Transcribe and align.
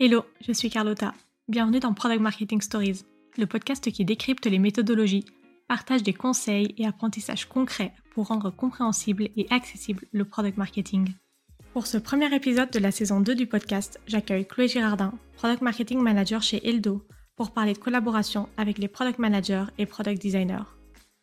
Hello, 0.00 0.24
je 0.40 0.52
suis 0.52 0.70
Carlotta. 0.70 1.12
Bienvenue 1.48 1.80
dans 1.80 1.92
Product 1.92 2.20
Marketing 2.20 2.60
Stories, 2.60 3.02
le 3.36 3.46
podcast 3.46 3.90
qui 3.90 4.04
décrypte 4.04 4.46
les 4.46 4.60
méthodologies, 4.60 5.24
partage 5.66 6.04
des 6.04 6.12
conseils 6.12 6.72
et 6.78 6.86
apprentissages 6.86 7.46
concrets 7.46 7.92
pour 8.14 8.28
rendre 8.28 8.50
compréhensible 8.50 9.30
et 9.36 9.48
accessible 9.50 10.06
le 10.12 10.24
product 10.24 10.56
marketing. 10.56 11.08
Pour 11.72 11.88
ce 11.88 11.98
premier 11.98 12.32
épisode 12.32 12.70
de 12.70 12.78
la 12.78 12.92
saison 12.92 13.20
2 13.20 13.34
du 13.34 13.48
podcast, 13.48 13.98
j'accueille 14.06 14.46
Chloé 14.46 14.68
Girardin, 14.68 15.14
Product 15.34 15.62
Marketing 15.62 16.00
Manager 16.00 16.42
chez 16.42 16.64
Eldo, 16.64 17.04
pour 17.34 17.50
parler 17.50 17.72
de 17.72 17.78
collaboration 17.78 18.48
avec 18.56 18.78
les 18.78 18.86
product 18.86 19.18
managers 19.18 19.66
et 19.78 19.86
product 19.86 20.22
designers. 20.22 20.62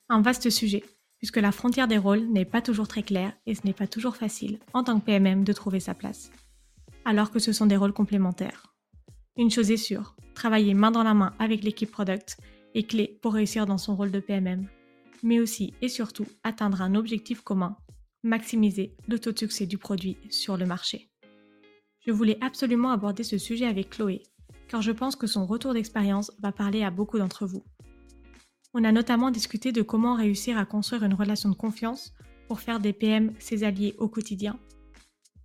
Un 0.09 0.21
vaste 0.21 0.49
sujet, 0.49 0.83
puisque 1.19 1.37
la 1.37 1.53
frontière 1.53 1.87
des 1.87 1.97
rôles 1.97 2.27
n'est 2.27 2.43
pas 2.43 2.61
toujours 2.61 2.89
très 2.89 3.03
claire 3.03 3.31
et 3.45 3.55
ce 3.55 3.61
n'est 3.63 3.71
pas 3.71 3.87
toujours 3.87 4.17
facile 4.17 4.59
en 4.73 4.83
tant 4.83 4.99
que 4.99 5.05
PMM 5.05 5.45
de 5.45 5.53
trouver 5.53 5.79
sa 5.79 5.93
place. 5.93 6.29
Alors 7.05 7.29
que 7.29 7.37
ce 7.37 7.53
sont 7.53 7.67
des 7.67 7.77
rôles 7.77 7.93
complémentaires. 7.93 8.73
Une 9.37 9.51
chose 9.51 9.69
est 9.69 9.77
sûre, 9.77 10.15
travailler 10.33 10.73
main 10.73 10.89
dans 10.89 11.03
la 11.03 11.13
main 11.13 11.33
avec 11.37 11.63
l'équipe 11.63 11.91
product 11.91 12.37
est 12.73 12.89
clé 12.89 13.19
pour 13.21 13.35
réussir 13.35 13.67
dans 13.67 13.77
son 13.77 13.95
rôle 13.95 14.11
de 14.11 14.19
PMM, 14.19 14.67
mais 15.21 15.39
aussi 15.39 15.73
et 15.83 15.87
surtout 15.87 16.25
atteindre 16.43 16.81
un 16.81 16.95
objectif 16.95 17.41
commun, 17.41 17.77
maximiser 18.23 18.95
le 19.07 19.19
taux 19.19 19.31
de 19.31 19.37
succès 19.37 19.67
du 19.67 19.77
produit 19.77 20.17
sur 20.31 20.57
le 20.57 20.65
marché. 20.65 21.11
Je 22.05 22.11
voulais 22.11 22.39
absolument 22.41 22.89
aborder 22.89 23.23
ce 23.23 23.37
sujet 23.37 23.67
avec 23.67 23.91
Chloé, 23.91 24.23
car 24.67 24.81
je 24.81 24.91
pense 24.91 25.15
que 25.15 25.27
son 25.27 25.45
retour 25.45 25.73
d'expérience 25.73 26.31
va 26.39 26.51
parler 26.51 26.83
à 26.83 26.89
beaucoup 26.89 27.19
d'entre 27.19 27.45
vous. 27.45 27.63
On 28.73 28.83
a 28.83 28.91
notamment 28.91 29.29
discuté 29.29 29.71
de 29.71 29.83
comment 29.83 30.15
réussir 30.15 30.57
à 30.57 30.65
construire 30.65 31.03
une 31.03 31.13
relation 31.13 31.49
de 31.49 31.55
confiance 31.55 32.13
pour 32.47 32.61
faire 32.61 32.79
des 32.79 32.93
PM 32.93 33.31
ses 33.37 33.63
alliés 33.63 33.95
au 33.99 34.09
quotidien, 34.09 34.59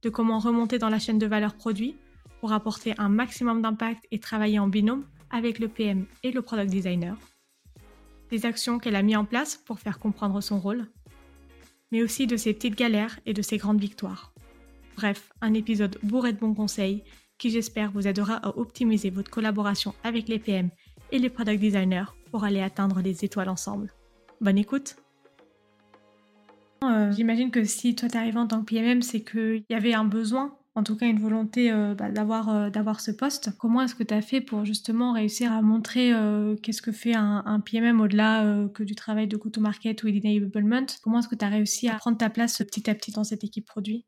de 0.02 0.10
comment 0.10 0.38
remonter 0.38 0.78
dans 0.78 0.88
la 0.88 0.98
chaîne 0.98 1.18
de 1.18 1.26
valeur 1.26 1.54
produit 1.54 1.96
pour 2.40 2.52
apporter 2.52 2.94
un 2.98 3.08
maximum 3.08 3.62
d'impact 3.62 4.06
et 4.10 4.18
travailler 4.18 4.58
en 4.58 4.68
binôme 4.68 5.04
avec 5.30 5.58
le 5.58 5.68
PM 5.68 6.06
et 6.22 6.32
le 6.32 6.42
product 6.42 6.70
designer, 6.70 7.16
des 8.30 8.46
actions 8.46 8.78
qu'elle 8.78 8.96
a 8.96 9.02
mis 9.02 9.16
en 9.16 9.24
place 9.24 9.56
pour 9.56 9.78
faire 9.78 9.98
comprendre 9.98 10.40
son 10.40 10.58
rôle, 10.58 10.86
mais 11.92 12.02
aussi 12.02 12.26
de 12.26 12.36
ses 12.36 12.54
petites 12.54 12.76
galères 12.76 13.18
et 13.26 13.34
de 13.34 13.42
ses 13.42 13.58
grandes 13.58 13.80
victoires. 13.80 14.32
Bref, 14.96 15.30
un 15.40 15.54
épisode 15.54 15.98
bourré 16.02 16.32
de 16.32 16.38
bons 16.38 16.54
conseils 16.54 17.04
qui 17.38 17.50
j'espère 17.50 17.90
vous 17.90 18.06
aidera 18.06 18.34
à 18.34 18.56
optimiser 18.56 19.10
votre 19.10 19.30
collaboration 19.30 19.94
avec 20.04 20.28
les 20.28 20.38
PM 20.38 20.70
et 21.10 21.18
les 21.18 21.30
product 21.30 21.60
designers 21.60 22.12
pour 22.30 22.44
aller 22.44 22.60
atteindre 22.60 23.00
les 23.00 23.24
étoiles 23.24 23.48
ensemble. 23.48 23.92
Bonne 24.40 24.58
écoute 24.58 24.96
euh, 26.84 27.12
J'imagine 27.12 27.50
que 27.50 27.64
si 27.64 27.94
toi 27.94 28.08
t'es 28.08 28.18
arrivé 28.18 28.38
en 28.38 28.46
tant 28.46 28.60
que 28.60 28.66
PMM, 28.66 29.02
c'est 29.02 29.22
qu'il 29.22 29.64
y 29.68 29.74
avait 29.74 29.94
un 29.94 30.04
besoin, 30.04 30.56
en 30.74 30.82
tout 30.82 30.96
cas 30.96 31.06
une 31.06 31.20
volonté 31.20 31.70
euh, 31.70 31.94
bah, 31.94 32.10
d'avoir, 32.10 32.48
euh, 32.48 32.70
d'avoir 32.70 33.00
ce 33.00 33.10
poste. 33.10 33.50
Comment 33.58 33.82
est-ce 33.82 33.94
que 33.94 34.02
tu 34.02 34.14
as 34.14 34.22
fait 34.22 34.40
pour 34.40 34.64
justement 34.64 35.12
réussir 35.12 35.52
à 35.52 35.62
montrer 35.62 36.12
qu'est-ce 36.62 36.82
que 36.82 36.92
fait 36.92 37.14
un, 37.14 37.60
PMM 37.60 38.00
au-delà 38.00 38.68
que 38.74 38.82
du 38.82 38.94
travail 38.94 39.28
de 39.28 39.36
go-to-market 39.36 40.02
ou 40.02 40.10
d'enablement 40.10 40.86
Comment 41.02 41.18
est-ce 41.18 41.28
que 41.28 41.36
tu 41.36 41.44
as 41.44 41.48
réussi 41.48 41.88
à 41.88 41.96
prendre 41.96 42.18
ta 42.18 42.30
place 42.30 42.58
petit 42.58 42.88
à 42.88 42.94
petit 42.94 43.12
dans 43.12 43.24
cette 43.24 43.44
équipe 43.44 43.66
produit? 43.66 44.06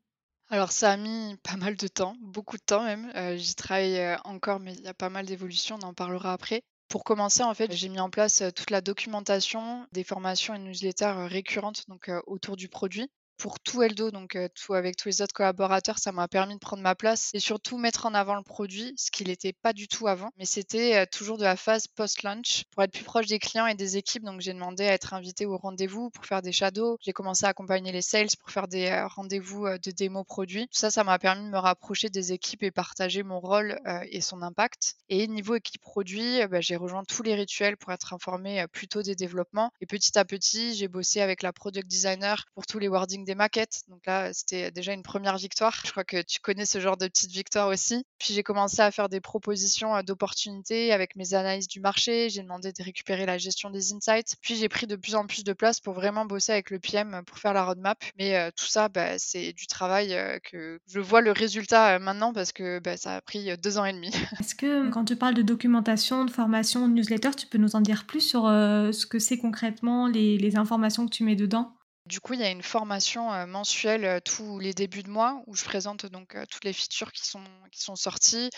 Alors 0.49 0.71
ça 0.71 0.91
a 0.91 0.97
mis 0.97 1.35
pas 1.41 1.57
mal 1.57 1.75
de 1.75 1.87
temps, 1.87 2.15
beaucoup 2.21 2.57
de 2.57 2.63
temps 2.63 2.83
même. 2.83 3.11
j'y 3.37 3.55
travaille 3.55 3.99
encore, 4.23 4.59
mais 4.59 4.73
il 4.73 4.81
y 4.81 4.87
a 4.87 4.93
pas 4.93 5.09
mal 5.09 5.25
d'évolutions, 5.25 5.77
on 5.81 5.87
en 5.87 5.93
parlera 5.93 6.33
après. 6.33 6.63
Pour 6.93 7.03
commencer, 7.03 7.41
en 7.41 7.55
fait, 7.55 7.71
j'ai 7.71 7.89
mis 7.89 7.99
en 7.99 8.11
place 8.11 8.43
toute 8.55 8.69
la 8.69 8.79
documentation, 8.79 9.87
des 9.93 10.03
formations 10.03 10.53
et 10.53 10.59
newsletters 10.59 11.25
récurrentes 11.27 11.89
donc, 11.89 12.11
autour 12.27 12.55
du 12.55 12.69
produit 12.69 13.09
pour 13.37 13.59
tout 13.59 13.81
Eldo, 13.81 14.11
donc 14.11 14.37
tout 14.55 14.73
avec 14.73 14.95
tous 14.95 15.09
les 15.09 15.21
autres 15.21 15.33
collaborateurs, 15.33 15.99
ça 15.99 16.11
m'a 16.11 16.27
permis 16.27 16.55
de 16.55 16.59
prendre 16.59 16.83
ma 16.83 16.95
place 16.95 17.29
et 17.33 17.39
surtout 17.39 17.77
mettre 17.77 18.05
en 18.05 18.13
avant 18.13 18.35
le 18.35 18.43
produit, 18.43 18.93
ce 18.97 19.11
qu'il 19.11 19.27
n'était 19.27 19.53
pas 19.53 19.73
du 19.73 19.87
tout 19.87 20.07
avant. 20.07 20.29
Mais 20.37 20.45
c'était 20.45 21.05
toujours 21.07 21.37
de 21.37 21.43
la 21.43 21.55
phase 21.55 21.87
post-launch 21.87 22.63
pour 22.71 22.83
être 22.83 22.93
plus 22.93 23.03
proche 23.03 23.27
des 23.27 23.39
clients 23.39 23.67
et 23.67 23.75
des 23.75 23.97
équipes. 23.97 24.23
Donc 24.23 24.41
j'ai 24.41 24.53
demandé 24.53 24.85
à 24.85 24.93
être 24.93 25.13
invité 25.13 25.45
au 25.45 25.57
rendez-vous 25.57 26.09
pour 26.11 26.25
faire 26.25 26.41
des 26.41 26.51
shadows. 26.51 26.97
J'ai 27.01 27.13
commencé 27.13 27.45
à 27.45 27.49
accompagner 27.49 27.91
les 27.91 28.01
sales 28.01 28.27
pour 28.39 28.51
faire 28.51 28.67
des 28.67 29.05
rendez-vous 29.15 29.67
de 29.67 29.91
démo 29.91 30.23
produits. 30.23 30.67
Tout 30.67 30.79
ça, 30.79 30.91
ça 30.91 31.03
m'a 31.03 31.19
permis 31.19 31.45
de 31.45 31.49
me 31.49 31.57
rapprocher 31.57 32.09
des 32.09 32.31
équipes 32.31 32.63
et 32.63 32.71
partager 32.71 33.23
mon 33.23 33.39
rôle 33.39 33.79
et 34.09 34.21
son 34.21 34.41
impact. 34.41 34.95
Et 35.09 35.27
niveau 35.27 35.55
équipe 35.55 35.81
produit, 35.81 36.45
bah, 36.47 36.61
j'ai 36.61 36.75
rejoint 36.75 37.03
tous 37.03 37.23
les 37.23 37.35
rituels 37.35 37.77
pour 37.77 37.91
être 37.91 38.13
informé 38.13 38.65
plutôt 38.71 39.01
des 39.03 39.15
développements. 39.15 39.71
Et 39.81 39.85
petit 39.85 40.17
à 40.17 40.25
petit, 40.25 40.75
j'ai 40.75 40.87
bossé 40.87 41.21
avec 41.21 41.43
la 41.43 41.53
product 41.53 41.87
designer 41.87 42.45
pour 42.53 42.65
tous 42.65 42.79
les 42.79 42.87
wordings 42.87 43.22
des 43.23 43.35
maquettes. 43.35 43.81
Donc 43.87 44.05
là, 44.05 44.31
c'était 44.33 44.71
déjà 44.71 44.93
une 44.93 45.03
première 45.03 45.37
victoire. 45.37 45.81
Je 45.85 45.91
crois 45.91 46.03
que 46.03 46.21
tu 46.21 46.39
connais 46.39 46.65
ce 46.65 46.79
genre 46.79 46.97
de 46.97 47.07
petite 47.07 47.31
victoire 47.31 47.67
aussi. 47.69 48.05
Puis 48.19 48.33
j'ai 48.33 48.43
commencé 48.43 48.81
à 48.81 48.91
faire 48.91 49.09
des 49.09 49.21
propositions 49.21 49.95
euh, 49.95 50.01
d'opportunités 50.01 50.91
avec 50.91 51.15
mes 51.15 51.33
analyses 51.33 51.67
du 51.67 51.79
marché. 51.79 52.29
J'ai 52.29 52.41
demandé 52.41 52.71
de 52.71 52.83
récupérer 52.83 53.25
la 53.25 53.37
gestion 53.37 53.69
des 53.69 53.93
insights. 53.93 54.35
Puis 54.41 54.55
j'ai 54.55 54.69
pris 54.69 54.87
de 54.87 54.95
plus 54.95 55.15
en 55.15 55.25
plus 55.25 55.43
de 55.43 55.53
place 55.53 55.79
pour 55.79 55.93
vraiment 55.93 56.25
bosser 56.25 56.51
avec 56.51 56.69
le 56.69 56.79
PM 56.79 57.23
pour 57.25 57.37
faire 57.37 57.53
la 57.53 57.63
roadmap. 57.63 58.03
Mais 58.17 58.35
euh, 58.35 58.51
tout 58.55 58.65
ça, 58.65 58.89
bah, 58.89 59.17
c'est 59.17 59.53
du 59.53 59.67
travail 59.67 60.13
euh, 60.13 60.39
que 60.39 60.79
je 60.87 60.99
vois 60.99 61.21
le 61.21 61.31
résultat 61.31 61.99
maintenant 61.99 62.33
parce 62.33 62.51
que 62.51 62.79
bah, 62.79 62.97
ça 62.97 63.15
a 63.15 63.21
pris 63.21 63.57
deux 63.57 63.77
ans 63.77 63.85
et 63.85 63.93
demi. 63.93 64.11
Est-ce 64.39 64.55
que 64.55 64.89
quand 64.89 65.05
tu 65.05 65.15
parles 65.15 65.33
de 65.33 65.41
documentation, 65.41 66.25
de 66.25 66.31
formation, 66.31 66.87
de 66.87 66.93
newsletter, 66.93 67.31
tu 67.37 67.47
peux 67.47 67.57
nous 67.57 67.75
en 67.75 67.81
dire 67.81 68.05
plus 68.05 68.21
sur 68.21 68.43
ce 68.43 69.05
que 69.05 69.19
c'est 69.19 69.37
concrètement, 69.37 70.07
les 70.07 70.55
informations 70.55 71.05
que 71.05 71.13
tu 71.13 71.23
mets 71.23 71.35
dedans? 71.35 71.75
Du 72.05 72.19
coup, 72.19 72.33
il 72.33 72.41
y 72.41 72.43
a 72.43 72.49
une 72.49 72.63
formation 72.63 73.47
mensuelle 73.47 74.21
tous 74.23 74.59
les 74.59 74.73
débuts 74.73 75.03
de 75.03 75.09
mois 75.09 75.41
où 75.47 75.55
je 75.55 75.63
présente 75.63 76.05
donc 76.05 76.35
toutes 76.49 76.65
les 76.65 76.73
features 76.73 77.11
qui 77.11 77.21
sont, 77.25 77.95
sorties, 77.95 78.49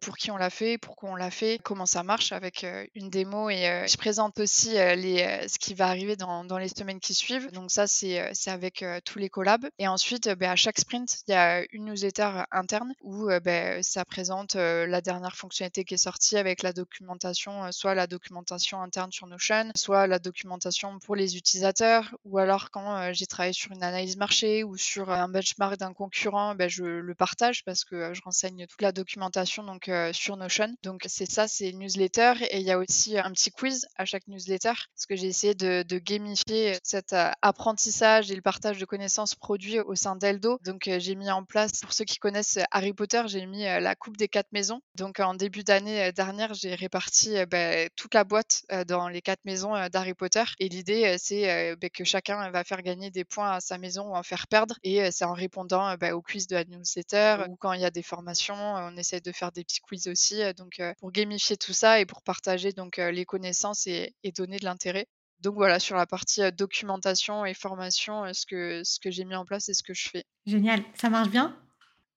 pour 0.00 0.16
qui 0.16 0.30
on 0.30 0.36
l'a 0.36 0.50
fait, 0.50 0.78
pourquoi 0.78 1.10
on 1.10 1.14
l'a 1.14 1.30
fait, 1.30 1.58
comment 1.62 1.86
ça 1.86 2.02
marche 2.02 2.32
avec 2.32 2.66
une 2.94 3.10
démo 3.10 3.50
et 3.50 3.84
je 3.86 3.96
présente 3.96 4.38
aussi 4.40 4.70
ce 4.70 5.58
qui 5.58 5.74
va 5.74 5.88
arriver 5.88 6.16
dans, 6.16 6.44
dans, 6.44 6.58
les 6.58 6.68
semaines 6.68 7.00
qui 7.00 7.14
suivent. 7.14 7.50
Donc 7.52 7.70
ça, 7.70 7.86
c'est 7.86 8.32
avec 8.46 8.84
tous 9.04 9.18
les 9.18 9.28
collabs. 9.28 9.66
Et 9.78 9.88
ensuite, 9.88 10.28
bah, 10.30 10.52
à 10.52 10.56
chaque 10.56 10.78
sprint, 10.78 11.18
il 11.28 11.32
y 11.32 11.34
a 11.34 11.64
une 11.72 11.86
newsletter 11.86 12.44
interne 12.50 12.94
où 13.02 13.28
bah, 13.44 13.82
ça 13.82 14.04
présente 14.04 14.54
la 14.54 15.00
dernière 15.00 15.36
fonctionnalité 15.36 15.84
qui 15.84 15.94
est 15.94 15.98
sortie 15.98 16.36
avec 16.36 16.62
la 16.62 16.72
documentation, 16.72 17.70
soit 17.72 17.94
la 17.94 18.06
documentation 18.06 18.80
interne 18.80 19.12
sur 19.12 19.26
Notion, 19.26 19.70
soit 19.76 20.06
la 20.06 20.18
documentation 20.18 20.98
pour 20.98 21.16
les 21.16 21.36
utilisateurs, 21.36 22.16
ou 22.24 22.38
alors 22.38 22.70
quand 22.70 22.85
j'ai 23.12 23.26
travaillé 23.26 23.52
sur 23.52 23.72
une 23.72 23.82
analyse 23.82 24.16
marché 24.16 24.64
ou 24.64 24.76
sur 24.76 25.10
un 25.10 25.28
benchmark 25.28 25.76
d'un 25.76 25.92
concurrent, 25.92 26.54
ben, 26.54 26.68
je 26.68 26.84
le 26.84 27.14
partage 27.14 27.64
parce 27.64 27.84
que 27.84 28.14
je 28.14 28.20
renseigne 28.22 28.66
toute 28.66 28.82
la 28.82 28.92
documentation 28.92 29.62
donc 29.64 29.90
sur 30.12 30.36
Notion. 30.36 30.74
Donc 30.82 31.04
c'est 31.06 31.30
ça, 31.30 31.48
c'est 31.48 31.72
newsletter 31.72 32.34
et 32.50 32.58
il 32.58 32.66
y 32.66 32.70
a 32.70 32.78
aussi 32.78 33.18
un 33.18 33.30
petit 33.32 33.50
quiz 33.50 33.86
à 33.96 34.04
chaque 34.04 34.26
newsletter 34.28 34.72
parce 34.72 35.06
que 35.08 35.16
j'ai 35.16 35.26
essayé 35.26 35.54
de, 35.54 35.84
gamifier 35.98 36.78
cet 36.82 37.14
apprentissage 37.42 38.30
et 38.30 38.34
le 38.34 38.42
partage 38.42 38.78
de 38.78 38.84
connaissances 38.84 39.34
produits 39.34 39.80
au 39.80 39.94
sein 39.94 40.16
d'Eldo. 40.16 40.58
Donc 40.64 40.82
j'ai 40.98 41.14
mis 41.14 41.30
en 41.30 41.44
place, 41.44 41.80
pour 41.80 41.92
ceux 41.92 42.04
qui 42.04 42.18
connaissent 42.18 42.58
Harry 42.70 42.92
Potter, 42.92 43.22
j'ai 43.26 43.46
mis 43.46 43.64
la 43.64 43.94
coupe 43.94 44.16
des 44.16 44.28
quatre 44.28 44.52
maisons. 44.52 44.80
Donc 44.94 45.20
en 45.20 45.34
début 45.34 45.64
d'année 45.64 46.12
dernière, 46.12 46.54
j'ai 46.54 46.74
réparti 46.74 47.34
ben, 47.46 47.88
toute 47.96 48.14
la 48.14 48.24
boîte 48.24 48.64
dans 48.86 49.08
les 49.08 49.22
quatre 49.22 49.44
maisons 49.44 49.74
d'Harry 49.90 50.14
Potter 50.14 50.44
et 50.58 50.68
l'idée 50.68 51.16
c'est 51.18 51.76
ben, 51.76 51.90
que 51.90 52.04
chacun 52.04 52.50
va 52.50 52.64
faire 52.64 52.75
gagner 52.82 53.10
des 53.10 53.24
points 53.24 53.52
à 53.52 53.60
sa 53.60 53.78
maison 53.78 54.10
ou 54.10 54.14
en 54.14 54.22
faire 54.22 54.46
perdre. 54.48 54.76
Et 54.82 55.10
c'est 55.10 55.24
en 55.24 55.32
répondant 55.32 55.94
bah, 55.96 56.14
aux 56.14 56.22
quiz 56.22 56.46
de 56.46 56.56
la 56.56 56.64
newsletter 56.64 57.44
ou 57.48 57.56
quand 57.56 57.72
il 57.72 57.80
y 57.80 57.84
a 57.84 57.90
des 57.90 58.02
formations, 58.02 58.54
on 58.54 58.96
essaie 58.96 59.20
de 59.20 59.32
faire 59.32 59.52
des 59.52 59.64
petits 59.64 59.80
quiz 59.80 60.08
aussi. 60.08 60.40
donc 60.54 60.80
pour 60.98 61.12
gamifier 61.12 61.56
tout 61.56 61.72
ça 61.72 62.00
et 62.00 62.06
pour 62.06 62.22
partager 62.22 62.72
donc 62.72 62.96
les 62.96 63.24
connaissances 63.24 63.86
et, 63.86 64.14
donner 64.36 64.58
de 64.58 64.64
l'intérêt. 64.64 65.06
Donc 65.40 65.54
voilà, 65.54 65.78
sur 65.78 65.96
la 65.96 66.06
partie 66.06 66.40
documentation 66.52 67.44
et 67.44 67.54
formation, 67.54 68.32
ce 68.32 68.46
que, 68.46 68.82
ce 68.84 68.98
que 68.98 69.10
j'ai 69.10 69.24
mis 69.24 69.34
en 69.34 69.44
place 69.44 69.68
et 69.68 69.74
ce 69.74 69.82
que 69.82 69.94
je 69.94 70.08
fais. 70.08 70.24
Génial, 70.46 70.82
ça 70.94 71.10
marche 71.10 71.28
bien? 71.28 71.56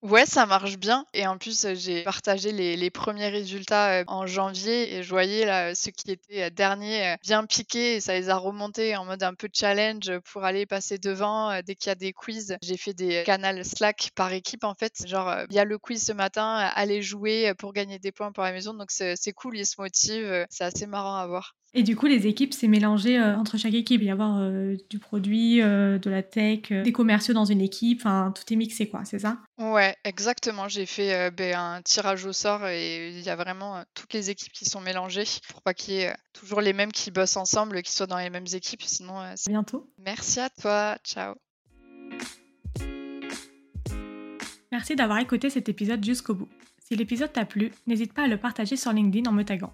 Ouais, 0.01 0.25
ça 0.25 0.46
marche 0.46 0.78
bien. 0.78 1.06
Et 1.13 1.28
en 1.28 1.38
plus, 1.38 1.68
j'ai 1.74 2.04
partagé 2.04 2.54
les, 2.54 2.90
premiers 2.90 3.28
résultats 3.28 4.04
en 4.07 4.25
janvier 4.25 4.96
et 4.96 5.04
je 5.04 5.10
voyais 5.10 5.46
là, 5.46 5.75
ceux 5.75 5.92
qui 5.92 6.12
étaient 6.12 6.50
derniers 6.51 7.16
bien 7.22 7.46
piqués 7.46 7.96
et 7.96 8.01
ça 8.01 8.13
les 8.13 8.30
a 8.30 8.38
remontés 8.38 8.96
en 8.96 9.04
mode 9.04 9.24
un 9.24 9.34
peu 9.34 9.50
challenge 9.54 10.10
pour 10.31 10.46
aller 10.46 10.66
passer 10.66 10.98
devant 11.00 11.62
dès 11.63 11.75
qu'il 11.75 11.90
y 11.90 11.92
a 11.92 11.96
des 11.96 12.13
quiz. 12.13 12.56
J'ai 12.62 12.78
fait 12.78 12.94
des 12.94 13.24
canals 13.25 13.66
Slack 13.66 14.12
par 14.16 14.31
équipe 14.31 14.63
en 14.63 14.74
fait. 14.74 15.06
Genre, 15.06 15.36
il 15.50 15.56
y 15.56 15.60
a 15.60 15.66
le 15.66 15.78
quiz 15.78 16.02
ce 16.06 16.13
matin, 16.13 16.72
allez 16.75 17.02
jouer 17.02 17.54
pour 17.56 17.74
gagner 17.74 18.00
des 18.00 18.13
points 18.13 18.31
pour 18.31 18.44
la 18.45 18.54
maison. 18.54 18.74
Donc 18.74 18.92
c'est 18.92 19.34
cool, 19.34 19.57
ils 19.57 19.66
se 19.66 19.81
motivent. 19.81 20.45
C'est 20.50 20.63
assez 20.63 20.88
marrant 20.88 21.18
à 21.18 21.28
voir. 21.28 21.56
Et 21.75 21.83
du 21.83 21.95
coup, 21.95 22.07
les 22.07 22.25
équipes, 22.25 22.54
c'est 22.54 22.68
mélangé 22.68 23.19
euh, 23.19 23.36
entre 23.38 23.57
chaque 23.57 23.75
équipe. 23.75 24.01
Il 24.01 24.07
y 24.07 24.12
avoir 24.12 24.39
euh, 24.39 24.75
du 24.89 24.98
produit, 24.98 25.62
euh, 25.62 26.00
de 26.00 26.10
la 26.10 26.24
tech, 26.24 26.71
des 26.71 26.92
commerciaux 26.92 27.33
dans 27.33 27.45
une 27.45 27.62
équipe. 27.62 28.00
Enfin, 28.01 28.33
tout 28.36 28.51
est 28.51 28.56
mixé, 28.56 28.89
quoi, 28.89 29.06
c'est 29.06 29.19
ça? 29.19 29.38
Ouais, 29.60 29.95
exactement. 30.04 30.68
J'ai 30.68 30.88
fait 30.88 31.30
ben, 31.31 31.56
un 31.56 31.81
tirage 31.83 32.25
au 32.25 32.33
sort 32.33 32.68
et 32.68 33.10
il 33.10 33.21
y 33.21 33.30
a 33.30 33.36
vraiment 33.36 33.83
toutes 33.94 34.13
les 34.13 34.31
équipes 34.31 34.51
qui 34.51 34.66
sont 34.66 34.81
mélangées 34.81 35.25
pour 35.50 35.62
pas 35.62 35.75
qu'il 35.75 35.94
y 35.94 35.98
ait 36.00 36.16
toujours 36.33 36.62
les 36.62 36.74
mêmes 36.74 36.92
qui 36.92 37.12
bossent 37.12 37.38
ensemble, 37.38 37.83
qui 37.83 37.92
soient 37.92 38.07
dans 38.07 38.18
les 38.18 38.31
mêmes 38.31 38.48
équipes. 38.51 38.81
Sinon, 38.81 39.21
c'est 39.36 39.51
bientôt. 39.51 39.92
Merci 40.00 40.39
à 40.39 40.50
toi. 40.50 40.98
Ciao. 41.04 41.36
Merci 44.71 44.95
d'avoir 44.95 45.19
écouté 45.19 45.50
cet 45.50 45.69
épisode 45.69 46.04
jusqu'au 46.04 46.33
bout. 46.33 46.50
Si 46.80 46.95
l'épisode 46.95 47.31
t'a 47.31 47.45
plu, 47.45 47.71
n'hésite 47.86 48.13
pas 48.13 48.24
à 48.24 48.27
le 48.27 48.38
partager 48.38 48.75
sur 48.75 48.92
LinkedIn 48.92 49.30
en 49.30 49.33
me 49.33 49.44
taguant. 49.44 49.74